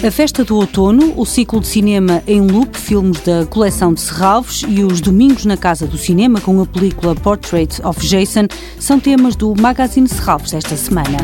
[0.00, 4.64] A Festa do Outono, o ciclo de cinema em loop, filmes da coleção de Serralves
[4.68, 8.46] e os Domingos na Casa do Cinema com a película Portrait of Jason
[8.78, 11.18] são temas do Magazine Serralves desta semana.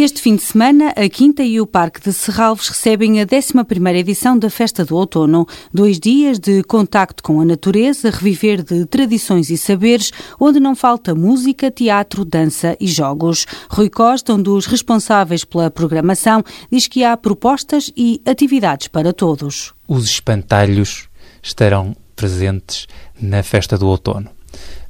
[0.00, 4.38] Este fim de semana, a Quinta e o Parque de Serralves recebem a 11ª edição
[4.38, 5.44] da Festa do Outono.
[5.74, 11.16] Dois dias de contacto com a natureza, reviver de tradições e saberes, onde não falta
[11.16, 13.44] música, teatro, dança e jogos.
[13.68, 19.74] Rui Costa, um dos responsáveis pela programação, diz que há propostas e atividades para todos.
[19.88, 21.08] Os espantalhos
[21.42, 22.86] estarão presentes
[23.20, 24.30] na Festa do Outono.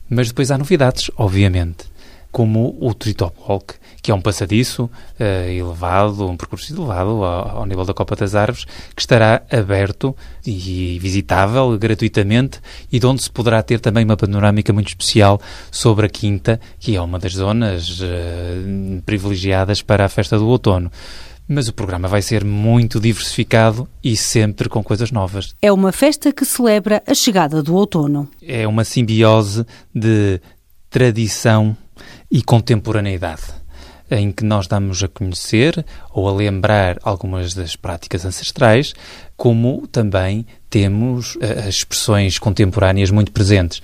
[0.07, 1.87] Mas depois há novidades, obviamente,
[2.31, 7.67] como o Treetop Walk, que é um passadiço uh, elevado, um percurso elevado ao, ao,
[7.67, 10.17] nível da Copa das Árvores, que estará aberto
[10.47, 16.07] e visitável gratuitamente e de onde se poderá ter também uma panorâmica muito especial sobre
[16.07, 20.91] a Quinta, que é uma das zonas uh, privilegiadas para a festa do outono.
[21.51, 25.55] Mas o programa vai ser muito diversificado e sempre com coisas novas.
[25.63, 28.29] É uma festa que celebra a chegada do outono.
[28.43, 29.65] É uma simbiose
[29.95, 30.43] de
[30.91, 31.75] tradição
[32.31, 33.59] e contemporaneidade
[34.11, 38.95] em que nós damos a conhecer ou a lembrar algumas das práticas ancestrais,
[39.37, 43.81] como também temos uh, expressões contemporâneas muito presentes.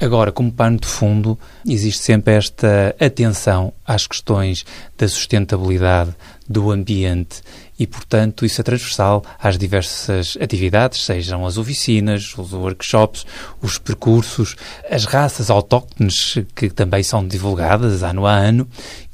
[0.00, 4.64] Agora, como pano de fundo, existe sempre esta atenção às questões
[4.96, 6.14] da sustentabilidade
[6.48, 7.42] do ambiente
[7.78, 13.24] e, portanto, isso é transversal às diversas atividades, sejam as oficinas, os workshops,
[13.62, 14.56] os percursos,
[14.90, 18.68] as raças autóctones que também são divulgadas ano a ano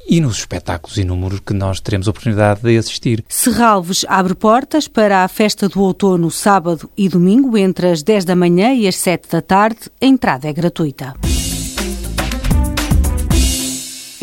[0.07, 3.25] e nos espetáculos inúmeros que nós teremos a oportunidade de assistir.
[3.29, 8.37] Serralves abre portas para a festa do outono sábado e domingo entre as 10 da
[8.37, 9.91] manhã e as 7 da tarde.
[10.01, 11.15] A entrada é gratuita.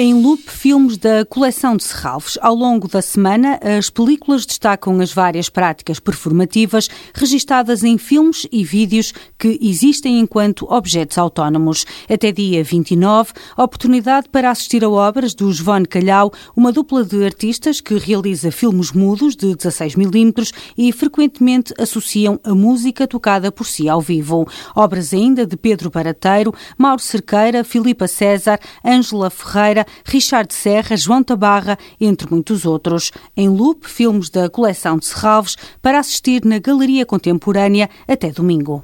[0.03, 2.35] Em loop, filmes da coleção de Serralves.
[2.41, 8.63] Ao longo da semana, as películas destacam as várias práticas performativas registadas em filmes e
[8.63, 11.85] vídeos que existem enquanto objetos autónomos.
[12.09, 17.79] Até dia 29, oportunidade para assistir a obras do João Calhau, uma dupla de artistas
[17.79, 24.01] que realiza filmes mudos de 16mm e frequentemente associam a música tocada por si ao
[24.01, 24.47] vivo.
[24.75, 31.77] Obras ainda de Pedro Barateiro, Mauro Cerqueira, Filipa César, Ângela Ferreira, Richard Serra, João Tabarra,
[31.99, 33.11] entre muitos outros.
[33.35, 38.83] Em loop, filmes da coleção de Serralves para assistir na Galeria Contemporânea até domingo.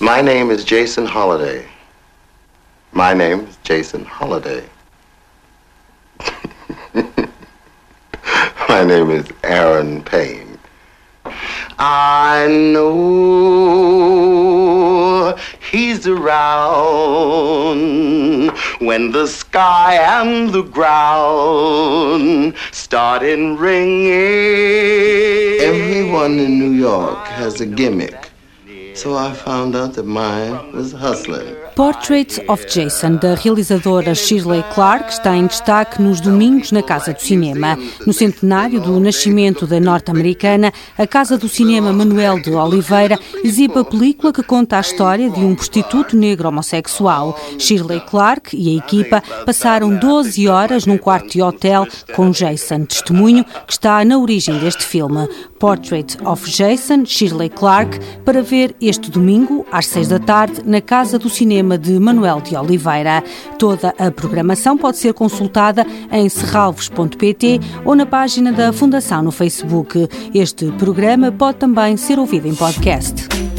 [0.00, 1.66] My name is Jason Holiday.
[2.92, 4.64] My name is Jason Holiday.
[8.68, 10.58] My name is Aaron Payne.
[11.78, 13.74] I know
[15.70, 17.39] he's around
[18.80, 24.10] when the sky and the ground start in ringing.
[25.60, 28.19] Everyone in New York has a gimmick.
[29.00, 31.56] So I found out that mine was hustling.
[31.74, 37.22] Portrait of Jason, da realizadora Shirley Clark, está em destaque nos domingos na Casa do
[37.22, 37.78] Cinema.
[38.06, 43.84] No centenário do nascimento da norte-americana, a Casa do Cinema Manuel de Oliveira exibe a
[43.84, 47.40] película que conta a história de um prostituto negro homossexual.
[47.58, 53.46] Shirley Clark e a equipa passaram 12 horas num quarto de hotel com Jason, testemunho
[53.66, 55.26] que está na origem deste filme.
[55.58, 61.18] Portrait of Jason, Shirley Clark, para ver este domingo, às 6 da tarde, na Casa
[61.18, 63.22] do Cinema cinema de Manuel de Oliveira.
[63.58, 70.08] Toda a programação pode ser consultada em serralvos.pt ou na página da Fundação no Facebook.
[70.34, 73.49] Este programa pode também ser ouvido em podcast.